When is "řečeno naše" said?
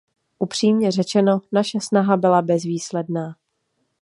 0.91-1.79